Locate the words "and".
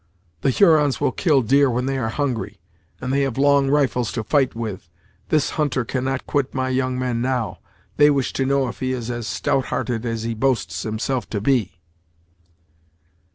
2.99-3.13